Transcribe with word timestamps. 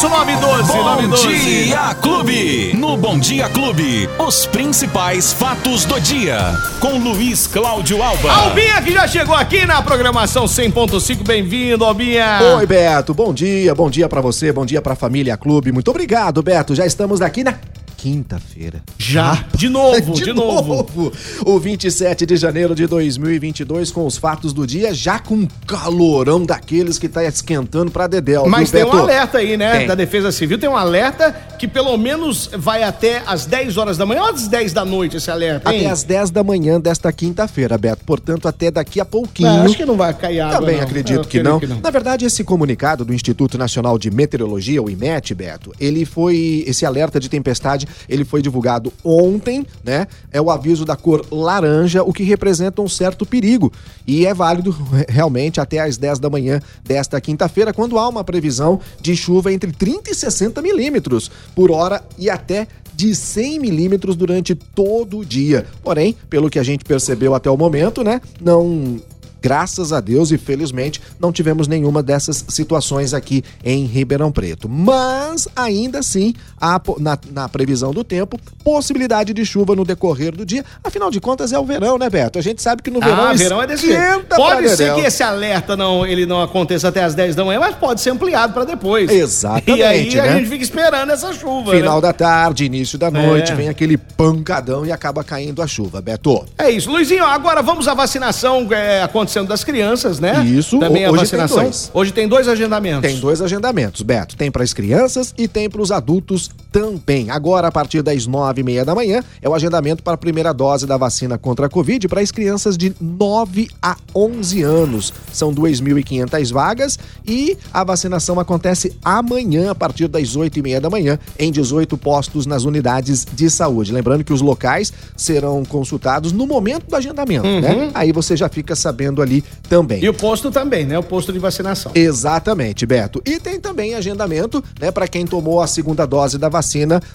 912, 0.00 0.72
Bom 0.72 0.84
912. 0.84 1.64
Dia 1.64 1.92
Clube. 1.96 2.72
No 2.76 2.96
Bom 2.96 3.18
Dia 3.18 3.48
Clube, 3.48 4.08
os 4.24 4.46
principais 4.46 5.32
fatos 5.32 5.84
do 5.84 6.00
dia. 6.00 6.38
Com 6.78 6.98
Luiz 6.98 7.48
Cláudio 7.48 8.00
Alba. 8.00 8.32
Albinha 8.32 8.80
que 8.80 8.92
já 8.92 9.08
chegou 9.08 9.34
aqui 9.34 9.66
na 9.66 9.82
programação 9.82 10.44
100.5. 10.44 11.26
Bem-vindo, 11.26 11.84
Albinha. 11.84 12.38
Oi, 12.58 12.64
Beto. 12.64 13.12
Bom 13.12 13.34
dia, 13.34 13.74
bom 13.74 13.90
dia 13.90 14.08
pra 14.08 14.20
você, 14.20 14.52
bom 14.52 14.64
dia 14.64 14.80
pra 14.80 14.94
família 14.94 15.36
Clube. 15.36 15.72
Muito 15.72 15.90
obrigado, 15.90 16.40
Beto. 16.44 16.76
Já 16.76 16.86
estamos 16.86 17.20
aqui 17.20 17.42
na 17.42 17.54
quinta-feira. 17.98 18.80
Já. 18.96 19.44
De 19.54 19.68
novo, 19.68 20.14
de, 20.14 20.32
novo. 20.32 21.12
O 21.44 21.58
27 21.58 22.24
de 22.24 22.36
janeiro 22.36 22.72
de 22.72 22.86
2022 22.86 23.90
com 23.90 24.06
os 24.06 24.16
fatos 24.16 24.52
do 24.52 24.64
dia, 24.64 24.94
já 24.94 25.18
com 25.18 25.34
um 25.34 25.48
calorão 25.66 26.46
daqueles 26.46 26.96
que 26.96 27.08
tá 27.08 27.24
esquentando 27.24 27.90
pra 27.90 28.06
Dedéu. 28.06 28.46
Mas 28.46 28.70
viu, 28.70 28.80
tem 28.80 28.88
um 28.88 28.92
Beto? 28.92 29.02
alerta 29.02 29.38
aí, 29.38 29.56
né? 29.56 29.78
Tem. 29.78 29.86
Da 29.88 29.96
Defesa 29.96 30.30
Civil. 30.30 30.58
Tem 30.58 30.70
um 30.70 30.76
alerta 30.76 31.32
que 31.58 31.66
pelo 31.66 31.96
menos 31.98 32.48
vai 32.56 32.84
até 32.84 33.20
às 33.26 33.44
10 33.44 33.76
horas 33.76 33.98
da 33.98 34.06
manhã 34.06 34.22
ou 34.22 34.28
às 34.28 34.46
10 34.46 34.72
da 34.72 34.84
noite 34.84 35.16
esse 35.16 35.28
alerta, 35.28 35.74
hein? 35.74 35.80
Até 35.80 35.90
às 35.90 36.04
10 36.04 36.30
da 36.30 36.44
manhã 36.44 36.80
desta 36.80 37.12
quinta-feira, 37.12 37.76
Beto. 37.76 38.04
Portanto, 38.04 38.46
até 38.46 38.70
daqui 38.70 39.00
a 39.00 39.04
pouquinho. 39.04 39.48
Ah, 39.48 39.62
acho 39.64 39.76
que 39.76 39.84
não 39.84 39.96
vai 39.96 40.14
cair 40.14 40.40
água, 40.40 40.60
Também 40.60 40.76
não. 40.76 40.84
acredito 40.84 41.26
que 41.26 41.40
creio 41.40 41.60
não. 41.68 41.80
Na 41.80 41.90
verdade, 41.90 42.24
esse 42.24 42.44
comunicado 42.44 43.04
do 43.04 43.12
Instituto 43.12 43.58
Nacional 43.58 43.98
de 43.98 44.08
Meteorologia, 44.08 44.80
o 44.80 44.88
IMET, 44.88 45.34
Beto, 45.34 45.74
ele 45.80 46.04
foi. 46.04 46.62
Esse 46.64 46.86
alerta 46.86 47.18
de 47.18 47.28
tempestade, 47.28 47.87
ele 48.08 48.24
foi 48.24 48.42
divulgado 48.42 48.92
ontem, 49.04 49.66
né? 49.84 50.06
É 50.30 50.40
o 50.40 50.50
aviso 50.50 50.84
da 50.84 50.96
cor 50.96 51.24
laranja, 51.30 52.02
o 52.02 52.12
que 52.12 52.22
representa 52.22 52.82
um 52.82 52.88
certo 52.88 53.26
perigo. 53.26 53.72
E 54.06 54.26
é 54.26 54.34
válido 54.34 54.76
realmente 55.08 55.60
até 55.60 55.80
às 55.80 55.96
10 55.96 56.18
da 56.18 56.30
manhã 56.30 56.60
desta 56.84 57.20
quinta-feira, 57.20 57.72
quando 57.72 57.98
há 57.98 58.08
uma 58.08 58.24
previsão 58.24 58.80
de 59.00 59.16
chuva 59.16 59.52
entre 59.52 59.72
30 59.72 60.10
e 60.10 60.14
60 60.14 60.60
milímetros 60.62 61.30
por 61.54 61.70
hora 61.70 62.02
e 62.18 62.30
até 62.30 62.66
de 62.94 63.14
100 63.14 63.60
milímetros 63.60 64.16
durante 64.16 64.56
todo 64.56 65.18
o 65.18 65.24
dia. 65.24 65.66
Porém, 65.84 66.16
pelo 66.28 66.50
que 66.50 66.58
a 66.58 66.64
gente 66.64 66.84
percebeu 66.84 67.32
até 67.32 67.48
o 67.48 67.56
momento, 67.56 68.02
né? 68.02 68.20
Não 68.40 69.00
Graças 69.40 69.92
a 69.92 70.00
Deus 70.00 70.30
e 70.30 70.38
felizmente 70.38 71.00
não 71.20 71.32
tivemos 71.32 71.68
nenhuma 71.68 72.02
dessas 72.02 72.44
situações 72.48 73.14
aqui 73.14 73.42
em 73.64 73.84
Ribeirão 73.84 74.32
Preto. 74.32 74.68
Mas 74.68 75.46
ainda 75.54 76.00
assim, 76.00 76.34
há, 76.60 76.80
na, 76.98 77.18
na 77.30 77.48
previsão 77.48 77.92
do 77.92 78.02
tempo, 78.02 78.38
possibilidade 78.64 79.32
de 79.32 79.44
chuva 79.46 79.74
no 79.76 79.84
decorrer 79.84 80.34
do 80.36 80.44
dia. 80.44 80.64
Afinal 80.82 81.10
de 81.10 81.20
contas, 81.20 81.52
é 81.52 81.58
o 81.58 81.64
verão, 81.64 81.96
né, 81.98 82.10
Beto? 82.10 82.38
A 82.38 82.42
gente 82.42 82.60
sabe 82.60 82.82
que 82.82 82.90
no 82.90 83.00
verão. 83.00 83.24
Ah, 83.28 83.32
verão 83.32 83.62
é 83.62 83.66
desse 83.66 83.86
jeito. 83.86 84.26
Pode 84.34 84.68
ser 84.70 84.94
que 84.94 85.00
esse 85.02 85.22
alerta 85.22 85.76
não, 85.76 86.04
ele 86.04 86.26
não 86.26 86.42
aconteça 86.42 86.88
até 86.88 87.04
às 87.04 87.14
10 87.14 87.36
da 87.36 87.44
manhã, 87.44 87.60
mas 87.60 87.74
pode 87.76 88.00
ser 88.00 88.10
ampliado 88.10 88.52
pra 88.52 88.64
depois. 88.64 89.10
Exatamente, 89.10 89.78
E 89.78 89.82
aí 89.82 90.18
a 90.18 90.22
né? 90.24 90.38
gente 90.38 90.48
fica 90.48 90.62
esperando 90.64 91.10
essa 91.12 91.32
chuva, 91.32 91.72
Final 91.72 91.96
né? 91.96 92.00
da 92.02 92.12
tarde, 92.12 92.64
início 92.64 92.98
da 92.98 93.10
noite, 93.10 93.52
É. 93.52 93.54
vem 93.54 93.68
aquele 93.68 93.96
pancadão 93.96 94.84
e 94.84 94.92
acaba 94.92 95.22
caindo 95.22 95.62
a 95.62 95.66
chuva, 95.66 96.00
Beto. 96.02 96.44
É 96.58 96.70
isso. 96.70 96.90
Luizinho, 96.90 97.24
agora 97.24 97.62
vamos 97.62 97.86
à 97.88 97.94
vacinação 97.94 98.66
é, 98.72 99.02
acontecendo 99.02 99.27
das 99.46 99.64
crianças, 99.64 100.18
né? 100.18 100.44
Isso, 100.44 100.78
Também 100.78 101.04
a 101.04 101.10
hoje 101.10 101.30
tem 101.30 101.38
vacinação. 101.38 101.62
dois. 101.62 101.90
Hoje 101.94 102.12
tem 102.12 102.28
dois 102.28 102.48
agendamentos. 102.48 103.02
Tem 103.10 103.20
dois 103.20 103.40
agendamentos, 103.40 104.02
Beto. 104.02 104.36
Tem 104.36 104.50
para 104.50 104.62
as 104.64 104.72
crianças 104.72 105.34
e 105.36 105.46
tem 105.46 105.68
para 105.68 105.80
os 105.82 105.90
adultos 105.92 106.50
também. 106.78 107.28
Agora, 107.28 107.66
a 107.66 107.72
partir 107.72 108.02
das 108.02 108.28
nove 108.28 108.60
e 108.60 108.64
meia 108.64 108.84
da 108.84 108.94
manhã, 108.94 109.20
é 109.42 109.48
o 109.48 109.54
agendamento 109.54 110.00
para 110.00 110.14
a 110.14 110.16
primeira 110.16 110.54
dose 110.54 110.86
da 110.86 110.96
vacina 110.96 111.36
contra 111.36 111.66
a 111.66 111.68
Covid 111.68 112.06
para 112.06 112.20
as 112.20 112.30
crianças 112.30 112.78
de 112.78 112.94
9 113.00 113.68
a 113.82 113.96
11 114.14 114.62
anos. 114.62 115.12
São 115.32 115.52
2.500 115.52 116.52
vagas 116.52 116.96
e 117.26 117.58
a 117.72 117.82
vacinação 117.82 118.38
acontece 118.38 118.96
amanhã, 119.04 119.72
a 119.72 119.74
partir 119.74 120.06
das 120.06 120.36
oito 120.36 120.56
e 120.60 120.62
meia 120.62 120.80
da 120.80 120.88
manhã, 120.88 121.18
em 121.36 121.50
18 121.50 121.98
postos 121.98 122.46
nas 122.46 122.62
unidades 122.62 123.26
de 123.32 123.50
saúde. 123.50 123.92
Lembrando 123.92 124.22
que 124.22 124.32
os 124.32 124.40
locais 124.40 124.92
serão 125.16 125.64
consultados 125.64 126.30
no 126.30 126.46
momento 126.46 126.86
do 126.86 126.94
agendamento, 126.94 127.48
né? 127.48 127.90
Aí 127.92 128.12
você 128.12 128.36
já 128.36 128.48
fica 128.48 128.76
sabendo 128.76 129.20
ali 129.20 129.42
também. 129.68 130.00
E 130.00 130.08
o 130.08 130.14
posto 130.14 130.48
também, 130.48 130.86
né? 130.86 130.96
O 130.96 131.02
posto 131.02 131.32
de 131.32 131.40
vacinação. 131.40 131.90
Exatamente, 131.92 132.86
Beto. 132.86 133.20
E 133.26 133.40
tem 133.40 133.58
também 133.58 133.96
agendamento, 133.96 134.62
né, 134.80 134.92
para 134.92 135.08
quem 135.08 135.26
tomou 135.26 135.60
a 135.60 135.66
segunda 135.66 136.06
dose 136.06 136.38
da 136.38 136.48
vacina 136.48 136.67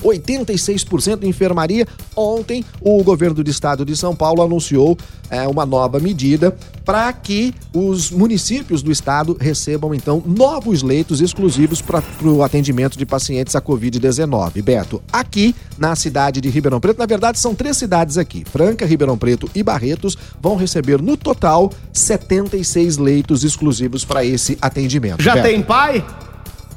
86% 0.02 1.20
de 1.20 1.28
enfermaria. 1.28 1.86
Ontem, 2.16 2.64
o 2.80 3.02
governo 3.02 3.42
do 3.42 3.50
estado 3.50 3.84
de 3.84 3.96
São 3.96 4.14
Paulo 4.14 4.42
anunciou 4.42 4.96
é, 5.30 5.46
uma 5.48 5.64
nova 5.66 5.98
medida 5.98 6.56
para 6.84 7.12
que 7.12 7.54
os 7.72 8.10
municípios 8.10 8.82
do 8.82 8.92
estado 8.92 9.36
recebam, 9.40 9.94
então, 9.94 10.22
novos 10.24 10.82
leitos 10.82 11.20
exclusivos 11.20 11.80
para 11.80 12.02
o 12.22 12.42
atendimento 12.42 12.98
de 12.98 13.06
pacientes 13.06 13.56
a 13.56 13.60
Covid-19. 13.60 14.62
Beto, 14.62 15.02
aqui 15.12 15.54
na 15.78 15.96
cidade 15.96 16.40
de 16.40 16.50
Ribeirão 16.50 16.80
Preto, 16.80 16.98
na 16.98 17.06
verdade 17.06 17.38
são 17.38 17.54
três 17.54 17.76
cidades 17.76 18.18
aqui, 18.18 18.44
Franca, 18.44 18.84
Ribeirão 18.84 19.16
Preto 19.16 19.50
e 19.54 19.62
Barretos, 19.62 20.16
vão 20.40 20.56
receber 20.56 21.00
no 21.00 21.16
total 21.16 21.72
76 21.92 22.98
leitos 22.98 23.44
exclusivos 23.44 24.04
para 24.04 24.24
esse 24.24 24.58
atendimento. 24.60 25.22
Já 25.22 25.34
Beto. 25.34 25.48
tem 25.48 25.62
pai? 25.62 26.04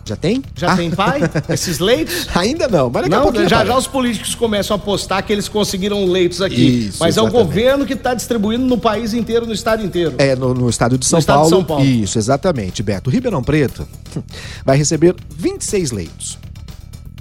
Já 0.08 0.16
tem? 0.16 0.42
Já 0.56 0.74
Ah, 0.74 0.78
tem 0.78 0.90
pai? 0.90 1.20
Esses 1.50 1.80
leitos? 1.80 2.28
Ainda 2.36 2.68
não, 2.68 2.90
mas 2.90 3.04
daqui 3.04 3.14
a 3.14 3.18
Não, 3.18 3.24
pouquinho 3.26 3.50
já, 3.50 3.66
já 3.66 3.78
os 3.78 3.88
políticos 3.88 4.34
começam 4.36 4.76
a 4.76 4.80
apostar 4.80 5.24
que 5.26 5.34
eles 5.34 5.48
conseguiram 5.48 6.06
leitos 6.06 6.42
aqui. 6.42 6.88
Isso, 6.88 6.98
mas 7.00 7.18
é 7.18 7.22
o 7.22 7.26
exatamente. 7.26 7.46
governo 7.48 7.86
que 7.86 7.94
está 7.94 8.14
distribuindo 8.14 8.66
no 8.66 8.78
país 8.78 9.14
inteiro, 9.14 9.46
no 9.46 9.54
estado 9.54 9.84
inteiro. 9.84 10.16
É, 10.18 10.36
no, 10.36 10.54
no 10.54 10.70
estado 10.70 10.98
de 10.98 11.06
São, 11.06 11.20
estado 11.20 11.36
de 11.44 11.50
Paulo. 11.50 11.50
São 11.50 11.64
Paulo. 11.64 11.84
Isso, 11.86 12.18
exatamente, 12.18 12.82
Beto. 12.82 13.10
Ribeirão 13.10 13.44
Preto 13.44 13.88
vai 14.66 14.78
receber 14.78 15.16
26 15.36 15.92
leitos. 15.92 16.38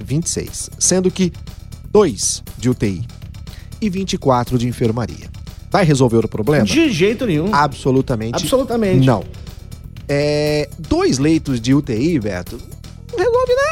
26. 0.05 0.71
Sendo 0.79 1.11
que 1.11 1.33
dois 1.91 2.43
de 2.57 2.71
UTI 2.71 3.03
e 3.81 3.91
24 3.91 4.57
de 4.59 4.69
enfermaria. 4.69 5.27
Vai 5.71 5.85
resolver 5.85 6.25
o 6.25 6.29
problema? 6.29 6.65
De 6.65 6.91
jeito 6.91 7.27
nenhum. 7.27 7.53
Absolutamente. 7.53 8.37
Absolutamente. 8.37 9.05
Não. 9.07 9.25
É, 10.09 10.69
dois 10.79 11.19
leitos 11.19 11.61
de 11.61 11.75
UTI, 11.75 12.21
Beto, 12.21 12.59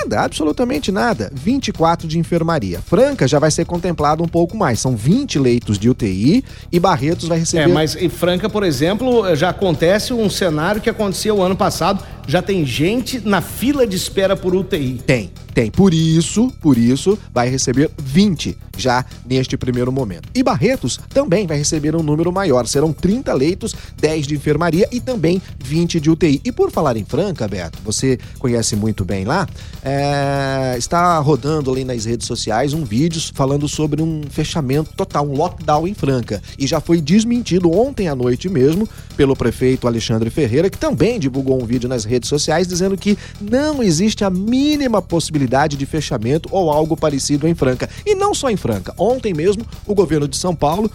nada, 0.05 0.21
absolutamente 0.21 0.93
nada. 0.93 1.31
24 1.35 2.07
de 2.07 2.19
enfermaria. 2.19 2.81
Franca 2.81 3.27
já 3.27 3.39
vai 3.39 3.51
ser 3.51 3.65
contemplado 3.65 4.23
um 4.23 4.29
pouco 4.29 4.57
mais. 4.57 4.79
São 4.79 4.95
20 4.95 5.39
leitos 5.39 5.79
de 5.79 5.89
UTI 5.89 6.45
e 6.71 6.79
Barretos 6.79 7.29
vai 7.29 7.39
receber. 7.39 7.65
É, 7.65 7.67
mas 7.67 7.97
em 7.97 8.09
Franca, 8.09 8.49
por 8.49 8.63
exemplo, 8.63 9.35
já 9.35 9.51
acontece 9.51 10.13
um 10.13 10.29
cenário 10.29 10.81
que 10.81 10.91
aconteceu 10.91 11.37
o 11.37 11.43
ano 11.43 11.57
passado. 11.57 12.05
Já 12.27 12.41
tem 12.41 12.65
gente 12.65 13.21
na 13.21 13.41
fila 13.41 13.87
de 13.87 13.97
espera 13.97 14.37
por 14.37 14.55
UTI. 14.55 15.01
Tem, 15.07 15.31
tem. 15.53 15.71
Por 15.71 15.93
isso, 15.93 16.51
por 16.61 16.79
isso, 16.79 17.19
vai 17.33 17.49
receber 17.49 17.91
20 17.99 18.57
já 18.77 19.05
neste 19.25 19.57
primeiro 19.57 19.93
momento. 19.93 20.29
E 20.35 20.43
Barretos 20.43 20.99
também 21.11 21.47
vai 21.47 21.57
receber 21.59 21.95
um 21.95 22.03
número 22.03 22.33
maior. 22.33 22.67
Serão 22.67 22.93
30 22.93 23.33
leitos, 23.33 23.75
10 24.01 24.27
de 24.27 24.35
enfermaria 24.35 24.89
e 24.91 25.01
também 25.01 25.41
20 25.63 26.01
de 26.01 26.11
UTI. 26.11 26.41
E 26.45 26.51
por 26.51 26.71
falar 26.71 26.97
em 26.97 27.05
Franca, 27.05 27.47
Beto, 27.47 27.79
você 27.85 28.19
conhece 28.39 28.75
muito 28.75 29.05
bem 29.05 29.25
lá, 29.25 29.47
é, 29.83 30.75
está 30.79 31.19
rodando 31.19 31.71
ali 31.71 31.85
nas 31.85 32.05
redes 32.05 32.27
sociais 32.27 32.73
um 32.73 32.85
vídeo 32.85 33.21
falando 33.35 33.69
sobre 33.69 34.03
um 34.03 34.23
fechamento 34.29 34.93
total, 34.97 35.29
um 35.29 35.37
lockdown 35.37 35.87
em 35.87 35.95
Franca. 35.95 36.43
E 36.59 36.67
já 36.67 36.81
foi 36.81 37.01
desmentido 37.01 37.71
ontem 37.71 38.09
à 38.09 38.15
noite 38.15 38.49
mesmo 38.49 38.89
pelo 39.17 39.37
prefeito 39.37 39.87
Alexandre 39.87 40.31
Ferreira, 40.31 40.69
que 40.69 40.79
também 40.79 41.19
divulgou 41.19 41.63
um 41.63 41.67
vídeo 41.67 41.89
nas 41.89 42.05
redes 42.05 42.14
sociais 42.23 42.67
dizendo 42.67 42.97
que 42.97 43.19
não 43.41 43.83
existe 43.83 44.25
a 44.25 44.31
mínima 44.31 45.03
possibilidade 45.03 45.77
de 45.77 45.87
fechamento 45.87 46.49
ou 46.53 46.71
algo 46.71 46.97
parecido 46.97 47.49
em 47.49 47.55
Franca. 47.55 47.89
E 48.07 48.15
não 48.15 48.35
só 48.35 48.51
em 48.51 48.57
Franca. 48.57 48.95
Ontem 48.99 49.35
mesmo, 49.35 49.65
o 49.87 49.95
governo 49.95 50.29
de 50.29 50.37
São 50.37 50.55
Paulo 50.55 50.91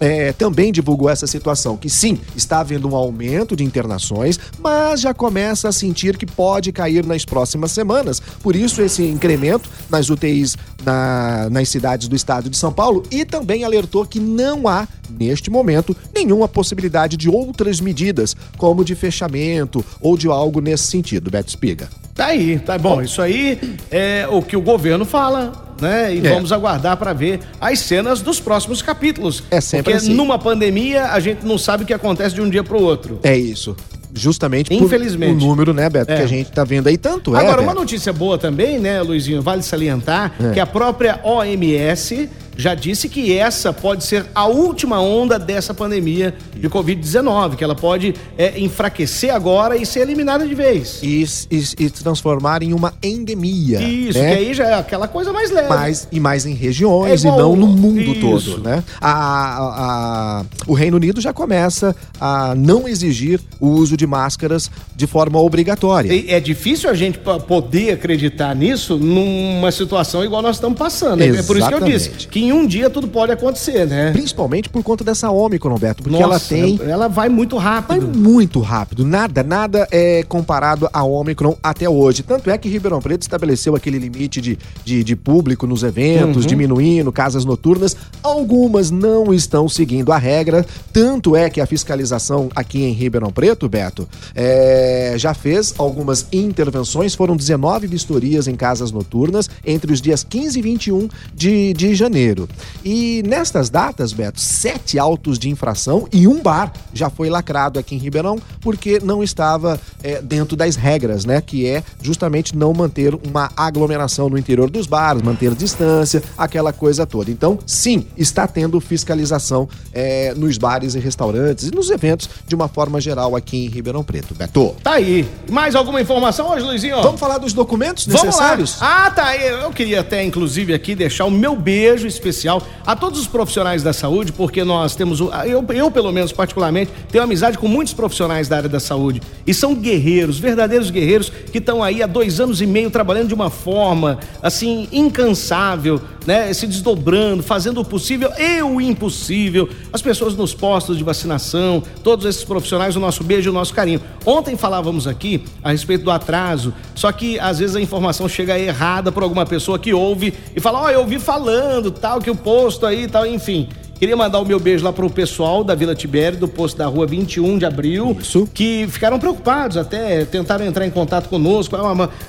é, 0.00 0.32
também 0.32 0.72
divulgou 0.72 1.08
essa 1.08 1.26
situação, 1.26 1.76
que 1.76 1.90
sim, 1.90 2.18
está 2.34 2.60
havendo 2.60 2.88
um 2.88 2.96
aumento 2.96 3.54
de 3.54 3.62
internações, 3.62 4.40
mas 4.58 5.02
já 5.02 5.12
começa 5.12 5.68
a 5.68 5.72
sentir 5.72 6.16
que 6.16 6.26
pode 6.26 6.72
cair 6.72 7.04
nas 7.04 7.24
próximas 7.24 7.70
semanas. 7.70 8.20
Por 8.42 8.56
isso, 8.56 8.80
esse 8.80 9.04
incremento 9.04 9.68
nas 9.90 10.08
UTIs 10.08 10.56
na, 10.84 11.48
nas 11.50 11.68
cidades 11.68 12.08
do 12.08 12.16
estado 12.16 12.48
de 12.48 12.56
São 12.56 12.72
Paulo 12.72 13.02
e 13.10 13.24
também 13.24 13.62
alertou 13.62 14.06
que 14.06 14.18
não 14.18 14.66
há, 14.66 14.88
neste 15.10 15.50
momento, 15.50 15.94
nenhuma 16.14 16.48
possibilidade 16.48 17.16
de 17.16 17.28
outras 17.28 17.80
medidas, 17.80 18.34
como 18.56 18.84
de 18.84 18.94
fechamento 18.94 19.84
ou 20.00 20.16
de 20.16 20.28
algo 20.28 20.60
nesse 20.60 20.84
sentido, 20.84 21.30
Beto 21.30 21.50
Espiga. 21.50 21.99
Tá 22.14 22.26
aí, 22.26 22.58
tá 22.58 22.76
bom. 22.76 23.00
Isso 23.00 23.22
aí 23.22 23.58
é 23.90 24.26
o 24.28 24.42
que 24.42 24.56
o 24.56 24.60
governo 24.60 25.04
fala 25.04 25.70
né? 25.80 26.14
E 26.14 26.18
é. 26.18 26.30
vamos 26.30 26.52
aguardar 26.52 26.96
para 26.98 27.12
ver 27.14 27.40
as 27.60 27.78
cenas 27.78 28.20
dos 28.20 28.38
próximos 28.38 28.82
capítulos. 28.82 29.42
É 29.50 29.60
sempre 29.60 29.84
Porque 29.84 29.96
assim. 29.96 30.14
numa 30.14 30.38
pandemia 30.38 31.06
a 31.06 31.20
gente 31.20 31.44
não 31.44 31.56
sabe 31.56 31.84
o 31.84 31.86
que 31.86 31.94
acontece 31.94 32.34
de 32.34 32.42
um 32.42 32.50
dia 32.50 32.62
para 32.62 32.76
o 32.76 32.82
outro. 32.82 33.18
É 33.22 33.36
isso 33.36 33.74
justamente 34.12 34.74
Infelizmente. 34.74 35.38
por 35.38 35.44
o 35.44 35.48
número, 35.48 35.72
né, 35.72 35.88
Beto, 35.88 36.10
é. 36.10 36.16
que 36.16 36.22
a 36.22 36.26
gente 36.26 36.50
tá 36.50 36.64
vendo 36.64 36.88
aí 36.88 36.98
tanto 36.98 37.36
é. 37.36 37.40
Agora, 37.40 37.62
uma 37.62 37.72
notícia 37.72 38.12
boa 38.12 38.36
também, 38.36 38.78
né, 38.78 39.00
Luizinho, 39.02 39.40
vale 39.40 39.62
salientar 39.62 40.32
é. 40.40 40.50
que 40.50 40.60
a 40.60 40.66
própria 40.66 41.20
OMS 41.22 42.28
já 42.60 42.74
disse 42.74 43.08
que 43.08 43.36
essa 43.36 43.72
pode 43.72 44.04
ser 44.04 44.26
a 44.34 44.46
última 44.46 45.00
onda 45.00 45.38
dessa 45.38 45.72
pandemia 45.72 46.34
de 46.54 46.68
Covid-19, 46.68 47.56
que 47.56 47.64
ela 47.64 47.74
pode 47.74 48.14
é, 48.36 48.60
enfraquecer 48.60 49.34
agora 49.34 49.76
e 49.76 49.86
ser 49.86 50.00
eliminada 50.00 50.46
de 50.46 50.54
vez. 50.54 51.00
E, 51.02 51.24
e, 51.50 51.84
e 51.84 51.90
transformar 51.90 52.62
em 52.62 52.74
uma 52.74 52.92
endemia. 53.02 53.80
Isso, 53.80 54.18
né? 54.18 54.34
que 54.34 54.38
aí 54.38 54.54
já 54.54 54.68
é 54.68 54.74
aquela 54.74 55.08
coisa 55.08 55.32
mais 55.32 55.50
leve. 55.50 55.68
Mais, 55.68 56.06
e 56.12 56.20
mais 56.20 56.44
em 56.44 56.54
regiões 56.54 57.24
é 57.24 57.28
e 57.28 57.30
não 57.30 57.56
no 57.56 57.66
mundo 57.66 58.00
isso. 58.00 58.20
todo, 58.20 58.62
né? 58.62 58.84
A, 59.00 59.10
a, 59.10 60.40
a, 60.40 60.44
o 60.66 60.74
Reino 60.74 60.98
Unido 60.98 61.20
já 61.20 61.32
começa 61.32 61.96
a 62.20 62.54
não 62.54 62.86
exigir 62.86 63.40
o 63.58 63.68
uso 63.68 63.96
de 63.96 64.06
máscaras 64.06 64.70
de 64.94 65.06
forma 65.06 65.40
obrigatória. 65.40 66.12
E 66.12 66.30
é 66.30 66.38
difícil 66.38 66.90
a 66.90 66.94
gente 66.94 67.18
poder 67.48 67.92
acreditar 67.92 68.54
nisso 68.54 68.98
numa 68.98 69.72
situação 69.72 70.22
igual 70.22 70.42
nós 70.42 70.56
estamos 70.56 70.78
passando. 70.78 71.22
Exatamente. 71.22 71.40
É 71.40 71.46
por 71.46 71.56
isso 71.56 71.68
que 71.68 71.74
eu 71.74 71.80
disse 71.80 72.10
que 72.28 72.49
em 72.50 72.52
um 72.52 72.66
dia 72.66 72.90
tudo 72.90 73.08
pode 73.08 73.32
acontecer, 73.32 73.86
né? 73.86 74.10
Principalmente 74.12 74.68
por 74.68 74.82
conta 74.82 75.04
dessa 75.04 75.30
Ômicron, 75.30 75.78
Beto, 75.78 76.02
porque 76.02 76.18
Nossa, 76.18 76.54
ela 76.54 76.62
tem... 76.62 76.80
Ela 76.82 77.08
vai 77.08 77.28
muito 77.28 77.56
rápido. 77.56 77.88
Vai 77.88 78.00
muito 78.00 78.60
rápido. 78.60 79.04
Nada, 79.04 79.42
nada 79.42 79.86
é 79.90 80.22
comparado 80.24 80.88
à 80.92 81.02
Ômicron 81.04 81.56
até 81.62 81.88
hoje. 81.88 82.22
Tanto 82.22 82.50
é 82.50 82.58
que 82.58 82.68
Ribeirão 82.68 83.00
Preto 83.00 83.22
estabeleceu 83.22 83.74
aquele 83.76 83.98
limite 83.98 84.40
de, 84.40 84.58
de, 84.84 85.04
de 85.04 85.16
público 85.16 85.66
nos 85.66 85.82
eventos, 85.82 86.42
uhum. 86.42 86.48
diminuindo 86.48 87.12
casas 87.12 87.44
noturnas. 87.44 87.96
Algumas 88.22 88.90
não 88.90 89.32
estão 89.32 89.68
seguindo 89.68 90.12
a 90.12 90.18
regra. 90.18 90.66
Tanto 90.92 91.36
é 91.36 91.48
que 91.48 91.60
a 91.60 91.66
fiscalização 91.66 92.48
aqui 92.54 92.82
em 92.82 92.92
Ribeirão 92.92 93.30
Preto, 93.30 93.68
Beto, 93.68 94.08
é, 94.34 95.14
já 95.16 95.34
fez 95.34 95.74
algumas 95.78 96.26
intervenções. 96.32 97.14
Foram 97.14 97.36
19 97.36 97.86
vistorias 97.86 98.48
em 98.48 98.56
casas 98.56 98.90
noturnas 98.90 99.48
entre 99.64 99.92
os 99.92 100.00
dias 100.00 100.24
15 100.24 100.58
e 100.58 100.62
21 100.62 101.08
de, 101.34 101.72
de 101.74 101.94
janeiro. 102.40 102.48
E 102.84 103.22
nestas 103.26 103.68
datas, 103.68 104.12
Beto, 104.12 104.40
sete 104.40 104.98
autos 104.98 105.38
de 105.38 105.48
infração 105.48 106.08
e 106.12 106.26
um 106.26 106.40
bar 106.40 106.72
já 106.92 107.10
foi 107.10 107.28
lacrado 107.28 107.78
aqui 107.78 107.94
em 107.94 107.98
Ribeirão 107.98 108.38
porque 108.60 109.00
não 109.02 109.22
estava 109.22 109.80
é, 110.02 110.20
dentro 110.22 110.56
das 110.56 110.76
regras, 110.76 111.24
né? 111.24 111.40
Que 111.40 111.66
é 111.66 111.82
justamente 112.00 112.56
não 112.56 112.72
manter 112.72 113.14
uma 113.14 113.50
aglomeração 113.56 114.28
no 114.28 114.38
interior 114.38 114.70
dos 114.70 114.86
bares, 114.86 115.22
manter 115.22 115.54
distância, 115.54 116.22
aquela 116.36 116.72
coisa 116.72 117.06
toda. 117.06 117.30
Então, 117.30 117.58
sim, 117.66 118.06
está 118.16 118.46
tendo 118.46 118.80
fiscalização 118.80 119.68
é, 119.92 120.34
nos 120.34 120.58
bares 120.58 120.94
e 120.94 120.98
restaurantes 120.98 121.68
e 121.68 121.70
nos 121.70 121.90
eventos 121.90 122.28
de 122.46 122.54
uma 122.54 122.68
forma 122.68 123.00
geral 123.00 123.36
aqui 123.36 123.66
em 123.66 123.68
Ribeirão 123.68 124.02
Preto. 124.02 124.34
Beto. 124.34 124.74
Tá 124.82 124.92
aí. 124.92 125.28
Mais 125.50 125.74
alguma 125.74 126.00
informação 126.00 126.50
hoje, 126.50 126.64
Luizinho? 126.64 127.02
Vamos 127.02 127.20
falar 127.20 127.38
dos 127.38 127.52
documentos 127.52 128.06
necessários? 128.06 128.76
Ah, 128.80 129.10
tá. 129.10 129.36
Eu 129.36 129.70
queria 129.70 130.00
até, 130.00 130.22
inclusive, 130.24 130.72
aqui 130.72 130.94
deixar 130.94 131.24
o 131.24 131.30
meu 131.30 131.56
beijo 131.56 132.06
especial 132.06 132.19
especial 132.20 132.62
a 132.86 132.94
todos 132.94 133.18
os 133.18 133.26
profissionais 133.26 133.82
da 133.82 133.92
saúde, 133.92 134.32
porque 134.32 134.62
nós 134.62 134.94
temos, 134.94 135.20
eu, 135.20 135.64
eu 135.70 135.90
pelo 135.90 136.12
menos 136.12 136.32
particularmente, 136.32 136.92
tenho 137.10 137.24
amizade 137.24 137.58
com 137.58 137.66
muitos 137.66 137.94
profissionais 137.94 138.48
da 138.48 138.58
área 138.58 138.68
da 138.68 138.78
saúde. 138.78 139.22
E 139.46 139.54
são 139.54 139.74
guerreiros, 139.74 140.38
verdadeiros 140.38 140.90
guerreiros 140.90 141.30
que 141.30 141.58
estão 141.58 141.82
aí 141.82 142.02
há 142.02 142.06
dois 142.06 142.38
anos 142.38 142.60
e 142.60 142.66
meio 142.66 142.90
trabalhando 142.90 143.28
de 143.28 143.34
uma 143.34 143.50
forma 143.50 144.18
assim 144.42 144.86
incansável, 144.92 146.00
né, 146.26 146.52
se 146.52 146.66
desdobrando, 146.66 147.42
fazendo 147.42 147.80
o 147.80 147.84
possível 147.84 148.30
e 148.38 148.62
o 148.62 148.80
impossível. 148.80 149.68
As 149.92 150.02
pessoas 150.02 150.34
nos 150.34 150.54
postos 150.54 150.98
de 150.98 151.04
vacinação, 151.04 151.82
todos 152.02 152.26
esses 152.26 152.44
profissionais, 152.44 152.96
o 152.96 153.00
nosso 153.00 153.24
beijo 153.24 153.50
o 153.50 153.52
nosso 153.52 153.74
carinho. 153.74 154.00
Ontem 154.24 154.56
falávamos 154.56 155.06
aqui 155.06 155.44
a 155.62 155.70
respeito 155.70 156.04
do 156.04 156.10
atraso, 156.10 156.74
só 156.94 157.10
que 157.12 157.38
às 157.38 157.58
vezes 157.58 157.76
a 157.76 157.80
informação 157.80 158.28
chega 158.28 158.58
errada 158.58 159.10
por 159.10 159.22
alguma 159.22 159.46
pessoa 159.46 159.78
que 159.78 159.92
ouve 159.92 160.34
e 160.54 160.60
fala: 160.60 160.80
Ó, 160.80 160.84
oh, 160.86 160.90
eu 160.90 161.00
ouvi 161.00 161.18
falando, 161.18 161.90
tal, 161.90 162.20
que 162.20 162.30
o 162.30 162.36
posto 162.36 162.86
aí, 162.86 163.08
tal, 163.08 163.26
enfim. 163.26 163.68
Queria 164.00 164.16
mandar 164.16 164.40
o 164.40 164.46
meu 164.46 164.58
beijo 164.58 164.82
lá 164.82 164.94
pro 164.94 165.10
pessoal 165.10 165.62
da 165.62 165.74
Vila 165.74 165.94
Tibério, 165.94 166.38
do 166.38 166.48
posto 166.48 166.78
da 166.78 166.86
rua 166.86 167.06
21 167.06 167.58
de 167.58 167.66
abril, 167.66 168.16
Isso. 168.18 168.48
que 168.54 168.86
ficaram 168.88 169.18
preocupados 169.18 169.76
até, 169.76 170.24
tentaram 170.24 170.64
entrar 170.64 170.86
em 170.86 170.90
contato 170.90 171.28
conosco 171.28 171.76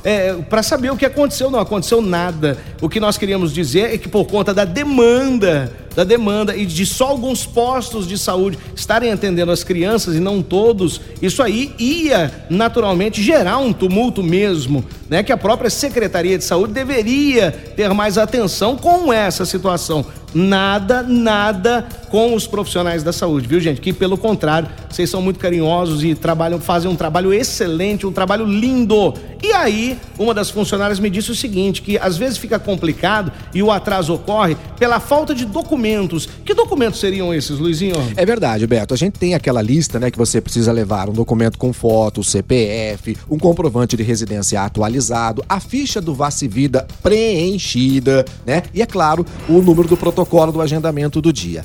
é, 0.04 0.10
é 0.10 0.34
para 0.34 0.62
saber 0.64 0.92
o 0.92 0.98
que 0.98 1.06
aconteceu. 1.06 1.50
Não 1.50 1.60
aconteceu 1.60 2.02
nada. 2.02 2.58
O 2.82 2.90
que 2.90 3.00
nós 3.00 3.18
queríamos 3.18 3.54
dizer 3.54 3.94
é 3.94 3.98
que 3.98 4.10
por 4.10 4.26
conta 4.26 4.54
da 4.54 4.66
demanda 4.66 5.72
da 5.96 6.04
demanda 6.04 6.56
e 6.56 6.66
de 6.66 6.86
só 6.86 7.08
alguns 7.08 7.46
postos 7.46 8.08
de 8.08 8.18
saúde 8.18 8.58
estarem 8.76 9.12
atendendo 9.12 9.52
as 9.52 9.64
crianças 9.64 10.16
e 10.16 10.20
não 10.20 10.42
todos, 10.42 11.02
isso 11.22 11.44
aí 11.44 11.74
ia 11.78 12.46
naturalmente 12.50 13.22
gerar 13.22 13.58
um 13.58 13.74
tumulto 13.74 14.24
mesmo, 14.24 14.84
né? 15.10 15.22
Que 15.22 15.32
a 15.32 15.38
própria 15.38 15.70
Secretaria 15.70 16.38
de 16.38 16.44
Saúde 16.44 16.74
deveria 16.74 17.52
ter 17.76 17.94
mais 17.94 18.18
atenção 18.18 18.78
com 18.78 19.12
essa 19.12 19.46
situação. 19.46 20.06
Nada, 20.34 21.04
nada 21.04 21.86
com 22.12 22.36
os 22.36 22.46
profissionais 22.46 23.04
da 23.04 23.14
saúde, 23.14 23.48
viu, 23.48 23.60
gente? 23.62 23.80
Que 23.80 23.94
pelo 23.94 24.18
contrário, 24.18 24.68
vocês 24.90 25.10
são 25.10 25.22
muito 25.22 25.40
carinhosos 25.40 26.04
e 26.04 26.14
trabalham, 26.14 26.60
fazem 26.60 26.92
um 26.92 26.96
trabalho 26.96 27.34
excelente, 27.34 28.06
um 28.06 28.12
trabalho 28.12 28.46
lindo. 28.46 29.14
E 29.42 29.54
aí, 29.54 29.98
uma 30.20 30.34
das 30.34 30.50
funcionárias 30.50 31.00
me 31.00 31.10
disse 31.10 31.32
o 31.32 31.36
seguinte: 31.36 31.82
que 31.82 31.98
às 31.98 32.18
vezes 32.18 32.38
fica 32.38 32.60
complicado 32.60 33.32
e 33.54 33.64
o 33.64 33.72
atraso 33.72 34.14
ocorre 34.14 34.58
pela 34.78 35.00
falta 35.00 35.34
de 35.34 35.46
documentos. 35.46 36.28
Que 36.46 36.54
documentos 36.54 37.00
seriam 37.00 37.34
esses, 37.34 37.58
Luizinho? 37.58 37.96
É 38.18 38.26
verdade, 38.26 38.68
Beto. 38.68 38.94
A 38.94 38.98
gente 38.98 39.18
tem 39.18 39.34
aquela 39.34 39.62
lista, 39.62 39.98
né, 39.98 40.12
que 40.12 40.18
você 40.18 40.42
precisa 40.42 40.72
levar 40.72 41.10
um 41.10 41.14
documento 41.14 41.58
com 41.58 41.72
foto, 41.72 42.24
CPF, 42.24 43.16
um 43.30 43.40
comprovante 43.40 43.96
de 43.96 44.04
residência 44.04 44.62
atualizado, 44.62 45.44
a 45.48 45.60
ficha 45.62 46.02
do 46.02 46.14
Vace 46.14 46.48
Vida 46.48 46.86
preenchida, 47.02 48.26
né? 48.46 48.64
E 48.74 48.82
é 48.82 48.86
claro, 48.86 49.26
o 49.48 49.62
número 49.62 49.88
do 49.88 49.96
protocolo 49.96 50.52
do 50.52 50.62
agendamento 50.62 51.22
do 51.22 51.32
dia. 51.32 51.64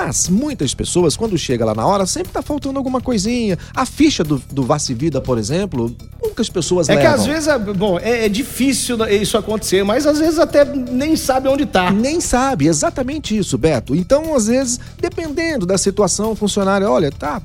Mas 0.00 0.28
muitas 0.28 0.72
pessoas, 0.74 1.16
quando 1.16 1.36
chega 1.36 1.64
lá 1.64 1.74
na 1.74 1.84
hora, 1.84 2.06
sempre 2.06 2.32
tá 2.32 2.40
faltando 2.40 2.78
alguma 2.78 3.00
coisinha. 3.00 3.58
A 3.74 3.84
ficha 3.84 4.22
do, 4.22 4.40
do 4.50 4.62
Vace 4.62 4.94
Vida, 4.94 5.20
por 5.20 5.38
exemplo, 5.38 5.94
poucas 6.20 6.48
pessoas 6.48 6.88
é 6.88 6.94
levam. 6.94 7.10
É 7.10 7.14
que 7.14 7.20
às 7.20 7.26
vezes, 7.26 7.48
é, 7.48 7.58
bom, 7.58 7.98
é, 7.98 8.26
é, 8.26 8.28
difícil 8.28 8.96
isso 9.08 9.36
acontecer, 9.36 9.82
mas 9.82 10.06
às 10.06 10.20
vezes 10.20 10.38
até 10.38 10.64
nem 10.64 11.16
sabe 11.16 11.48
onde 11.48 11.66
tá. 11.66 11.90
Nem 11.90 12.20
sabe, 12.20 12.68
exatamente 12.68 13.36
isso, 13.36 13.58
Beto. 13.58 13.94
Então, 13.94 14.36
às 14.36 14.46
vezes, 14.46 14.78
dependendo 15.00 15.66
da 15.66 15.76
situação, 15.76 16.30
o 16.30 16.36
funcionário, 16.36 16.88
olha, 16.88 17.10
tá, 17.10 17.42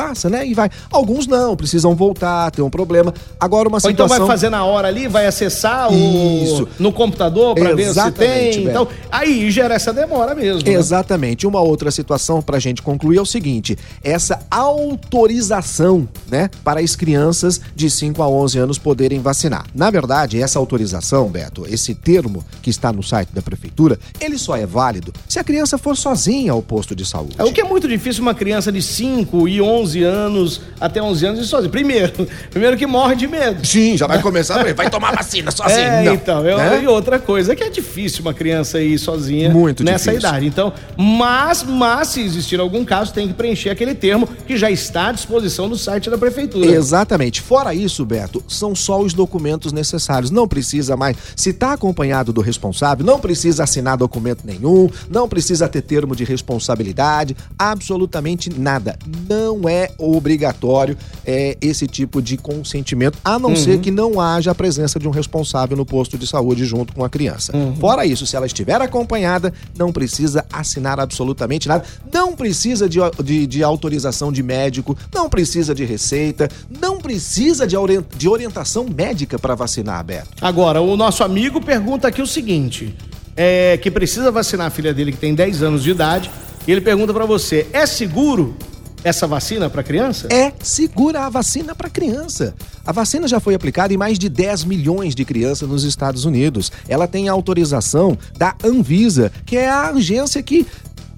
passa, 0.00 0.30
né? 0.30 0.46
E 0.46 0.54
vai. 0.54 0.70
Alguns 0.90 1.26
não, 1.26 1.54
precisam 1.54 1.94
voltar, 1.94 2.50
tem 2.50 2.64
um 2.64 2.70
problema. 2.70 3.12
Agora 3.38 3.68
uma 3.68 3.78
situação... 3.78 4.06
Ou 4.06 4.14
então 4.14 4.26
vai 4.26 4.34
fazer 4.34 4.48
na 4.48 4.64
hora 4.64 4.88
ali, 4.88 5.06
vai 5.06 5.26
acessar 5.26 5.92
o... 5.92 6.42
Isso. 6.42 6.68
no 6.78 6.90
computador 6.90 7.54
para 7.54 7.74
ver 7.74 7.92
se 7.92 8.10
tem. 8.12 8.64
Então, 8.64 8.88
aí 9.12 9.50
gera 9.50 9.74
essa 9.74 9.92
demora 9.92 10.34
mesmo. 10.34 10.68
Né? 10.68 10.72
Exatamente. 10.72 11.46
Uma 11.46 11.60
outra 11.60 11.90
situação 11.90 12.40
para 12.40 12.56
a 12.56 12.60
gente 12.60 12.80
concluir 12.80 13.18
é 13.18 13.20
o 13.20 13.26
seguinte: 13.26 13.76
essa 14.02 14.40
autorização, 14.50 16.08
né, 16.30 16.48
para 16.64 16.80
as 16.80 16.96
crianças 16.96 17.60
de 17.74 17.90
5 17.90 18.22
a 18.22 18.28
11 18.28 18.58
anos 18.58 18.78
poderem 18.78 19.20
vacinar. 19.20 19.66
Na 19.74 19.90
verdade, 19.90 20.40
essa 20.40 20.58
autorização, 20.58 21.28
Beto, 21.28 21.66
esse 21.68 21.94
termo 21.94 22.44
que 22.62 22.70
está 22.70 22.92
no 22.92 23.02
site 23.02 23.30
da 23.34 23.42
prefeitura, 23.42 23.98
ele 24.20 24.38
só 24.38 24.56
é 24.56 24.64
válido 24.64 25.12
se 25.28 25.38
a 25.38 25.44
criança 25.44 25.76
for 25.76 25.96
sozinha 25.96 26.52
ao 26.52 26.62
posto 26.62 26.94
de 26.94 27.04
saúde. 27.04 27.34
É 27.38 27.44
o 27.44 27.52
que 27.52 27.60
é 27.60 27.64
muito 27.64 27.86
difícil 27.86 28.22
uma 28.22 28.34
criança 28.34 28.72
de 28.72 28.80
5 28.80 29.48
e 29.48 29.60
11 29.60 29.89
11 29.90 30.02
anos 30.04 30.60
até 30.80 31.02
11 31.02 31.26
anos 31.26 31.40
e 31.40 31.46
sozinho. 31.48 31.70
Primeiro, 31.70 32.26
primeiro 32.50 32.76
que 32.76 32.86
morre 32.86 33.16
de 33.16 33.26
medo. 33.26 33.66
Sim, 33.66 33.96
já 33.96 34.06
vai 34.06 34.20
começar, 34.22 34.72
vai 34.74 34.88
tomar 34.88 35.14
vacina 35.14 35.50
sozinho. 35.50 35.78
É, 35.80 36.04
Não, 36.04 36.14
então, 36.14 36.46
eu- 36.46 36.56
né? 36.58 36.82
e 36.82 36.86
outra 36.86 37.18
coisa 37.18 37.54
que 37.56 37.62
é 37.62 37.68
difícil 37.70 38.22
uma 38.22 38.32
criança 38.34 38.80
ir 38.80 38.98
sozinha 38.98 39.50
Muito 39.50 39.82
nessa 39.84 40.10
difícil. 40.10 40.28
idade. 40.28 40.46
Então, 40.46 40.72
mas, 40.96 41.62
mas 41.62 42.08
se 42.08 42.20
existir 42.20 42.60
algum 42.60 42.84
caso, 42.84 43.12
tem 43.12 43.26
que 43.28 43.34
preencher 43.34 43.70
aquele 43.70 43.94
termo 43.94 44.28
que 44.46 44.56
já 44.56 44.70
está 44.70 45.08
à 45.08 45.12
disposição 45.12 45.68
no 45.68 45.76
site 45.76 46.08
da 46.08 46.16
prefeitura. 46.18 46.66
Exatamente. 46.70 47.40
Fora 47.40 47.74
isso, 47.74 48.04
Beto, 48.04 48.42
são 48.48 48.74
só 48.74 49.00
os 49.00 49.12
documentos 49.12 49.72
necessários. 49.72 50.30
Não 50.30 50.46
precisa 50.46 50.96
mais. 50.96 51.16
Se 51.36 51.50
está 51.50 51.72
acompanhado 51.72 52.32
do 52.32 52.40
responsável, 52.40 53.04
não 53.04 53.18
precisa 53.18 53.64
assinar 53.64 53.96
documento 53.96 54.42
nenhum, 54.44 54.88
não 55.10 55.28
precisa 55.28 55.68
ter 55.68 55.82
termo 55.82 56.14
de 56.14 56.24
responsabilidade, 56.24 57.36
absolutamente 57.58 58.50
nada. 58.58 58.98
Não 59.28 59.68
é 59.68 59.79
obrigatório 59.98 60.96
é, 61.24 61.56
esse 61.60 61.86
tipo 61.86 62.20
de 62.20 62.36
consentimento, 62.36 63.18
a 63.24 63.38
não 63.38 63.54
ser 63.54 63.80
que 63.80 63.90
não 63.90 64.20
haja 64.20 64.50
a 64.50 64.54
presença 64.54 64.98
de 64.98 65.06
um 65.06 65.10
responsável 65.10 65.76
no 65.76 65.86
posto 65.86 66.18
de 66.18 66.26
saúde 66.26 66.64
junto 66.64 66.92
com 66.92 67.04
a 67.04 67.08
criança. 67.08 67.52
Fora 67.78 68.04
isso, 68.04 68.26
se 68.26 68.36
ela 68.36 68.46
estiver 68.46 68.80
acompanhada, 68.80 69.52
não 69.76 69.92
precisa 69.92 70.44
assinar 70.52 70.98
absolutamente 70.98 71.68
nada, 71.68 71.84
não 72.12 72.34
precisa 72.34 72.88
de, 72.88 72.98
de, 73.22 73.46
de 73.46 73.62
autorização 73.62 74.32
de 74.32 74.42
médico, 74.42 74.96
não 75.14 75.28
precisa 75.28 75.74
de 75.74 75.84
receita, 75.84 76.48
não 76.80 76.98
precisa 76.98 77.66
de, 77.66 77.76
de 78.16 78.28
orientação 78.28 78.84
médica 78.84 79.38
para 79.38 79.54
vacinar, 79.54 80.04
Beto. 80.04 80.28
Agora, 80.40 80.80
o 80.80 80.96
nosso 80.96 81.22
amigo 81.22 81.60
pergunta 81.60 82.08
aqui 82.08 82.22
o 82.22 82.26
seguinte: 82.26 82.94
é, 83.36 83.78
que 83.78 83.90
precisa 83.90 84.30
vacinar 84.30 84.66
a 84.66 84.70
filha 84.70 84.92
dele 84.92 85.12
que 85.12 85.18
tem 85.18 85.34
10 85.34 85.62
anos 85.62 85.82
de 85.82 85.90
idade. 85.90 86.30
E 86.66 86.72
ele 86.72 86.80
pergunta 86.80 87.12
pra 87.12 87.24
você: 87.24 87.66
é 87.72 87.86
seguro 87.86 88.54
essa 89.02 89.26
vacina 89.26 89.68
pra 89.70 89.82
criança? 89.82 90.28
É 90.30 90.52
segura 90.62 91.20
a 91.26 91.28
vacina 91.28 91.74
para 91.74 91.88
criança. 91.88 92.54
A 92.86 92.92
vacina 92.92 93.26
já 93.26 93.40
foi 93.40 93.54
aplicada 93.54 93.92
em 93.94 93.96
mais 93.96 94.18
de 94.18 94.28
10 94.28 94.64
milhões 94.64 95.14
de 95.14 95.24
crianças 95.24 95.68
nos 95.68 95.84
Estados 95.84 96.24
Unidos. 96.24 96.70
Ela 96.88 97.06
tem 97.06 97.28
autorização 97.28 98.16
da 98.36 98.54
Anvisa, 98.64 99.32
que 99.46 99.56
é 99.56 99.68
a 99.70 99.88
agência 99.90 100.42
que 100.42 100.66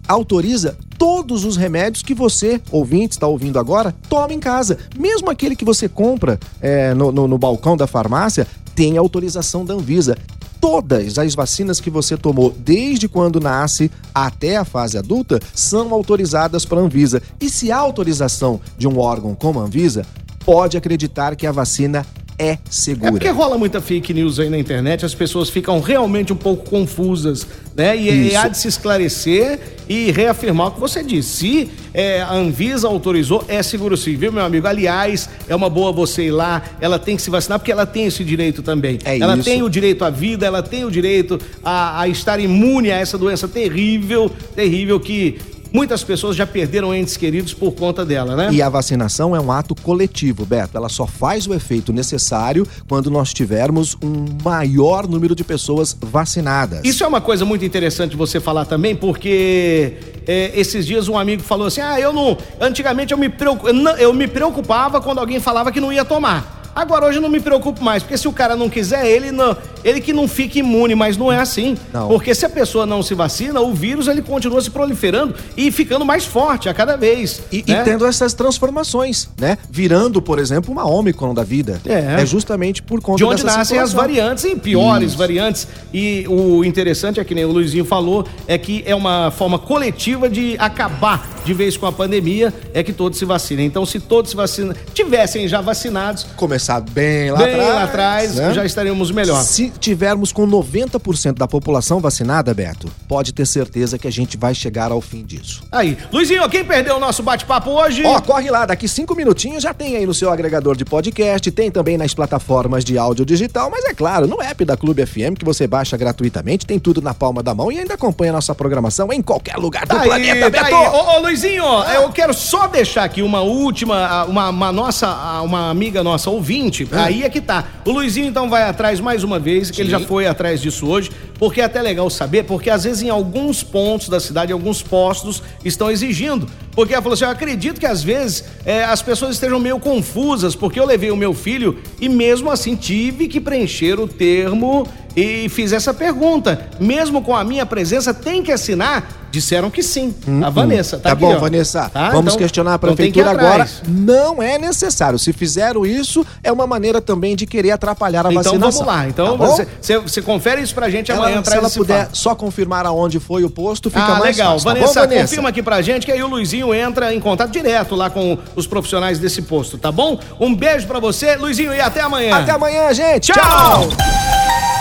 autoriza 0.07 0.77
todos 0.99 1.45
os 1.45 1.57
remédios 1.57 2.03
que 2.03 2.15
você, 2.15 2.61
ouvinte, 2.71 3.13
está 3.13 3.27
ouvindo 3.27 3.59
agora, 3.59 3.95
toma 4.09 4.33
em 4.33 4.41
casa. 4.41 4.79
Mesmo 4.99 5.31
aquele 5.31 5.57
que 5.57 5.65
você 5.65 5.89
compra 5.89 6.39
é, 6.61 6.95
no, 6.95 7.11
no- 7.11 7.27
no 7.29 7.39
balcão 7.39 7.77
da 7.77 7.87
farmácia, 7.87 8.47
tem 8.75 8.97
autorização 8.97 9.65
da 9.65 9.75
Anvisa. 9.75 10.17
Todas 10.63 11.19
as 11.19 11.35
vacinas 11.35 11.81
que 11.81 11.91
você 11.91 12.17
tomou 12.17 12.55
desde 12.57 13.09
quando 13.09 13.41
nasce 13.41 13.91
até 14.15 14.57
a 14.57 14.65
fase 14.65 14.97
adulta 14.97 15.41
são 15.53 15.93
autorizadas 15.93 16.65
pela 16.65 16.83
Anvisa. 16.83 17.21
E 17.41 17.51
se 17.51 17.73
há 17.73 17.79
autorização 17.79 18.61
de 18.79 18.87
um 18.87 18.97
órgão 18.97 19.35
como 19.35 19.59
a 19.59 19.65
Anvisa, 19.65 20.07
pode 20.45 20.77
acreditar 20.77 21.35
que 21.35 21.49
a 21.49 21.53
vacina 21.53 22.07
é 22.43 22.53
É 22.53 22.59
segura. 22.71 23.13
porque 23.13 23.29
rola 23.29 23.57
muita 23.57 23.81
fake 23.81 24.13
news 24.13 24.39
aí 24.39 24.49
na 24.51 24.59
internet, 24.59 25.05
as 25.05 25.15
pessoas 25.15 25.49
ficam 25.49 25.81
realmente 25.81 26.33
um 26.33 26.37
pouco 26.37 26.69
confusas, 26.69 27.47
né? 27.77 27.97
E, 27.97 28.31
e 28.31 28.37
há 28.37 28.49
de 28.49 28.59
se 28.59 28.69
esclarecer 28.69 29.59
e 29.89 30.11
reafirmar 30.11 30.69
o 30.69 30.71
que 30.73 30.81
você 30.81 31.03
disse. 31.03 31.29
Se 31.37 31.71
é, 31.95 32.23
a 32.23 32.33
Anvisa 32.35 32.89
autorizou, 32.89 33.45
é 33.49 33.63
seguro 33.63 33.97
sim, 33.97 34.17
viu, 34.17 34.33
meu 34.33 34.45
amigo? 34.45 34.67
Aliás, 34.67 35.29
é 35.49 35.55
uma 35.55 35.69
boa 35.69 35.93
você 35.93 36.25
ir 36.25 36.31
lá, 36.31 36.63
ela 36.81 36.99
tem 36.99 37.17
que 37.17 37.23
se 37.23 37.31
vacinar, 37.31 37.59
porque 37.59 37.73
ela 37.73 37.87
tem 37.87 38.07
esse 38.07 38.25
direito 38.25 38.63
também. 38.63 38.99
É 39.05 39.19
ela 39.19 39.35
isso. 39.35 39.45
tem 39.45 39.63
o 39.63 39.69
direito 39.69 40.05
à 40.05 40.11
vida, 40.11 40.47
ela 40.47 40.63
tem 40.63 40.85
o 40.85 40.91
direito 40.91 41.39
a, 41.63 42.01
a 42.03 42.09
estar 42.09 42.39
imune 42.41 42.91
a 42.91 42.97
essa 42.97 43.17
doença 43.19 43.47
terrível, 43.49 44.31
terrível 44.55 44.99
que 44.99 45.39
muitas 45.73 46.05
pessoas 46.05 46.37
já 46.37 46.47
perderam 46.47 46.95
entes 46.95 47.17
queridos 47.17 47.55
por 47.55 47.73
conta 47.73 48.05
dela, 48.05 48.37
né? 48.37 48.49
E 48.53 48.61
a 48.61 48.69
vacinação 48.69 49.35
é 49.35 49.41
um 49.41 49.51
ato 49.51 49.75
coletivo, 49.75 50.45
Beto. 50.45 50.77
Ela 50.77 50.89
só 50.89 51.07
faz 51.07 51.47
o 51.47 51.55
efeito 51.55 51.93
necessário 51.93 52.67
quando 52.89 53.11
nós 53.11 53.33
tivermos 53.33 53.97
um 54.03 54.27
maior 54.45 55.07
número 55.09 55.35
de 55.35 55.45
pessoas 55.45 55.97
vacinadas. 56.01 56.81
Isso 56.85 57.03
é 57.05 57.07
uma 57.07 57.21
coisa 57.21 57.45
muito 57.45 57.65
interessante 57.65 58.17
você 58.17 58.39
falar 58.41 58.65
também, 58.65 58.95
porque 58.97 59.95
é, 60.27 60.53
esses 60.55 60.87
dias 60.87 61.09
um 61.09 61.19
amigo 61.19 61.43
falou 61.43 61.67
assim: 61.67 61.81
ah, 61.81 61.99
eu 61.99 62.13
não. 62.13 62.37
Antigamente 62.61 63.13
eu 63.13 63.19
me, 63.19 63.29
preocu- 63.29 63.69
eu 63.69 63.75
não- 63.75 63.97
eu 63.97 64.13
me 64.13 64.27
preocupava 64.27 65.01
quando 65.01 65.19
alguém 65.19 65.41
falava 65.41 65.73
que 65.73 65.81
não 65.81 65.93
ia 65.93 66.05
tomar. 66.05 66.61
Agora 66.75 67.05
hoje 67.07 67.19
eu 67.19 67.23
não 67.23 67.29
me 67.29 67.39
preocupo 67.41 67.85
mais, 67.85 68.03
porque 68.03 68.17
se 68.17 68.27
o 68.27 68.33
cara 68.33 68.57
não 68.57 68.71
quiser, 68.71 69.07
ele 69.07 69.31
não, 69.31 69.55
ele 69.85 70.01
que 70.01 70.13
não 70.13 70.29
fica 70.29 70.59
imune, 70.59 70.95
mas 70.95 71.17
não 71.17 71.31
é 71.33 71.39
assim. 71.39 71.77
Não. 71.93 72.09
Porque 72.09 72.35
se 72.35 72.45
a 72.45 72.49
pessoa 72.49 72.87
não 72.87 73.03
se 73.03 73.15
vacina, 73.15 73.61
o 73.61 73.73
vírus 73.75 74.09
ele 74.09 74.23
continua 74.23 74.61
se 74.61 74.71
proliferando 74.71 75.35
e 75.57 75.71
ficando 75.71 76.05
mais 76.05 76.25
forte 76.25 76.69
a 76.69 76.75
cada 76.75 76.97
vez. 76.97 77.43
E, 77.51 77.59
né? 77.59 77.81
e 77.81 77.85
tendo 77.85 78.07
essas 78.07 78.35
transformações, 78.35 79.29
né? 79.39 79.59
Virando, 79.71 80.21
por 80.21 80.39
exemplo, 80.39 80.73
uma 80.73 80.85
Ômicron 80.85 81.35
da 81.35 81.43
vida. 81.43 81.81
É. 81.87 82.23
É 82.23 82.27
justamente 82.27 82.83
por 82.83 83.01
conta 83.01 83.19
de 83.19 83.25
onde 83.25 83.45
nascem 83.45 83.79
as 83.79 83.91
situação. 83.91 84.01
variantes 84.01 84.45
e 84.45 84.57
piores 84.57 85.11
Isso. 85.11 85.19
variantes. 85.19 85.67
E 85.93 86.25
o 86.29 86.65
interessante 86.65 87.21
é 87.21 87.25
que 87.25 87.35
nem 87.35 87.45
o 87.45 87.53
Luizinho 87.53 87.85
falou, 87.85 88.27
é 88.47 88.57
que 88.59 88.83
é 88.87 88.95
uma 88.95 89.31
forma 89.31 89.59
coletiva 89.59 90.29
de 90.29 90.57
acabar 90.59 91.29
de 91.45 91.53
vez 91.53 91.77
com 91.77 91.87
a 91.87 91.93
pandemia, 91.93 92.55
é 92.73 92.83
que 92.83 92.93
todos 92.93 93.19
se 93.19 93.25
vacinem. 93.25 93.67
Então, 93.67 93.85
se 93.85 93.99
todos 93.99 94.31
se 94.31 94.37
vacinam, 94.37 94.75
tivessem 94.95 95.49
já 95.49 95.61
vacinados, 95.61 96.27
Começar 96.37 96.81
bem 96.81 97.31
lá 97.31 97.39
bem 97.39 97.55
atrás. 97.55 97.75
lá 97.75 97.83
atrás, 97.83 98.35
né? 98.37 98.55
já 98.55 98.65
estaríamos 98.65 99.11
melhor. 99.11 99.43
Se 99.43 99.72
tivermos 99.79 100.33
com 100.33 100.47
90% 100.47 101.35
da 101.35 101.49
população 101.49 102.01
vacinada, 102.01 102.53
Beto, 102.55 102.89
pode 103.09 103.33
ter 103.33 103.47
certeza 103.47 103.99
que 103.99 104.07
a 104.07 104.11
gente 104.11 104.37
vai 104.37 104.55
chegar 104.55 104.93
ao 104.93 105.01
fim 105.01 105.25
disso. 105.25 105.63
Aí, 105.71 105.97
Luizinho, 106.13 106.49
quem 106.49 106.65
perdeu 106.65 106.97
o 106.97 107.01
nosso 107.01 107.23
bate-papo 107.23 107.71
hoje? 107.71 108.03
Ó, 108.05 108.21
corre 108.21 108.51
lá, 108.51 108.67
daqui 108.67 108.87
cinco 108.89 109.15
minutinhos 109.15 109.63
já 109.63 109.73
tem 109.75 109.97
aí 109.97 110.07
no 110.07 110.15
seu 110.15 110.31
agregador 110.31 110.77
de 110.77 110.85
podcast, 110.85 111.51
tem 111.51 111.71
também 111.71 111.97
nas 111.97 112.15
plataformas 112.15 112.85
de 112.85 112.97
áudio 112.99 113.25
digital, 113.25 113.71
mas 113.71 113.85
é 113.85 113.95
claro, 113.95 114.27
no 114.27 114.41
app 114.41 114.65
da 114.65 114.77
Clube 114.77 115.05
FM 115.05 115.37
que 115.39 115.45
você 115.45 115.67
baixa 115.67 115.97
gratuitamente, 115.97 116.67
tem 116.67 116.79
tudo 116.79 117.01
na 117.01 117.15
palma 117.15 117.43
da 117.43 117.55
mão 117.55 117.71
e 117.71 117.79
ainda 117.79 117.95
acompanha 117.95 118.33
a 118.33 118.35
nossa 118.35 118.55
programação 118.55 119.13
em 119.13 119.23
qualquer 119.23 119.57
lugar 119.57 119.83
do 119.83 119.95
Tá 119.95 120.03
planeta, 120.03 120.47
aí, 120.47 120.51
tá 120.51 120.51
Beto! 120.51 120.75
aí. 120.75 120.87
Ô, 120.89 121.17
ô, 121.17 121.19
Luizinho, 121.21 121.65
eu 121.95 122.11
quero 122.13 122.33
só 122.35 122.67
deixar 122.67 123.05
aqui 123.05 123.23
uma 123.23 123.41
última, 123.41 124.25
uma, 124.25 124.49
uma 124.51 124.73
nossa, 124.73 125.41
uma 125.43 125.71
amiga 125.71 126.03
nossa 126.03 126.31
ouvinte, 126.31 126.89
aí 126.93 127.23
é 127.23 127.31
que 127.31 127.41
tá. 127.41 127.65
O 127.85 127.91
Luizinho 127.91 128.27
então 128.27 128.49
vai 128.49 128.63
atrás 128.63 129.01
mais 129.01 129.25
uma 129.25 129.39
vez, 129.39 129.62
que 129.71 129.81
ele 129.81 129.91
já 129.91 130.01
foi 130.01 130.27
atrás 130.27 130.61
disso 130.61 130.87
hoje, 130.87 131.11
porque 131.39 131.61
é 131.61 131.65
até 131.65 131.81
legal 131.81 132.09
saber, 132.11 132.45
porque 132.45 132.71
às 132.71 132.85
vezes 132.85 133.03
em 133.03 133.11
alguns 133.11 133.63
pontos 133.63 134.09
da 134.09 134.19
cidade, 134.19 134.53
alguns 134.53 134.83
postos 134.83 135.43
estão 135.65 135.91
exigindo. 135.91 136.49
Porque 136.75 136.95
ela 136.95 137.03
falou 137.03 137.15
assim, 137.15 137.25
eu 137.25 137.31
acredito 137.31 137.79
que 137.79 137.87
às 137.87 138.03
vezes 138.03 138.45
é, 138.65 138.85
as 138.85 139.03
pessoas 139.03 139.35
estejam 139.35 139.59
meio 139.59 139.79
confusas, 139.79 140.57
porque 140.57 140.81
eu 140.81 140.87
levei 140.87 141.11
o 141.11 141.17
meu 141.17 141.35
filho 141.35 141.79
e 142.01 142.09
mesmo 142.09 142.51
assim 142.51 142.75
tive 142.75 143.29
que 143.29 143.41
preencher 143.41 144.01
o 144.01 144.09
termo 144.09 144.89
e 145.15 145.49
fiz 145.49 145.73
essa 145.73 145.93
pergunta. 145.93 146.69
Mesmo 146.81 147.23
com 147.23 147.37
a 147.37 147.45
minha 147.45 147.67
presença, 147.67 148.15
tem 148.15 148.43
que 148.43 148.51
assinar? 148.51 149.22
Disseram 149.33 149.71
que 149.71 149.83
sim. 149.83 150.15
A 150.45 150.51
Vanessa, 150.51 150.99
tá, 150.99 151.03
Tá, 151.05 151.13
aqui, 151.15 151.23
bom, 151.23 151.35
ó. 151.35 151.39
Vanessa. 151.39 151.89
Tá? 151.93 152.11
Vamos 152.11 152.35
Então- 152.35 152.37
questionar 152.39 152.73
a 152.73 152.75
então 152.77 152.95
prefeitura 152.95 153.31
agora. 153.31 153.49
atrás. 153.65 153.83
Não 153.89 154.43
é 154.43 154.59
necessário. 154.59 155.19
Se 155.19 155.33
fizeram 155.33 155.87
isso, 155.87 156.25
é 156.45 156.53
uma 156.53 156.67
maneira 156.67 157.01
também 157.01 157.35
de 157.35 157.47
querer 157.47 157.71
atrapalhar 157.71 158.27
a 158.27 158.31
Então 158.31 158.43
vacinação. 158.43 158.85
vamos 158.85 158.95
lá. 158.95 159.09
Então 159.09 159.39
Tá 159.39 159.47
você, 159.47 159.99
você, 159.99 160.21
confere 160.21 160.61
isso 160.61 160.75
pra 160.75 160.91
gente 160.91 161.11
Ela- 161.11 161.23
amanhã 161.29 161.43
se 161.43 161.57
ela 161.57 161.71
puder 161.71 162.05
fato. 162.07 162.19
só 162.19 162.35
confirmar 162.35 162.85
aonde 162.85 163.19
foi 163.19 163.43
o 163.43 163.49
posto, 163.49 163.89
fica 163.89 164.05
ah, 164.05 164.09
mais 164.19 164.37
legal. 164.37 164.53
fácil. 164.53 164.65
tá 164.69 164.75
Vanessa, 164.75 164.87
bom, 165.01 165.07
Vanessa? 165.07 165.23
confirma 165.23 165.49
aqui 165.49 165.63
pra 165.63 165.81
gente 165.81 166.05
que 166.05 166.13
aí 166.13 166.23
o 166.23 166.29
Luizinho 166.29 166.75
entra 166.75 167.15
em 167.15 167.21
contato 167.21 167.51
direto 167.51 167.95
lá 167.95 168.11
com 168.11 168.37
os 168.55 168.67
profissionais 168.67 169.19
desse 169.19 169.41
posto, 169.41 169.79
tá 169.79 169.91
bom? 169.91 170.19
Um 170.39 170.55
beijo 170.55 170.87
pra 170.87 171.01
você, 171.01 171.37
Luizinho, 171.37 171.73
e 171.73 171.81
até 171.81 172.03
amanhã. 172.03 172.37
Até 172.37 172.53
amanhã, 172.53 172.93
gente. 172.93 173.33
Tchau! 173.33 173.89